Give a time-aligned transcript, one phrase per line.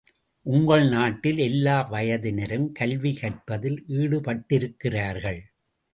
[0.45, 5.41] உங்கள் நாட்டில், எல்லா வயதினரும் கல்வி கற்பதில் ஈடுபட்டிருக்கிறார்கள்.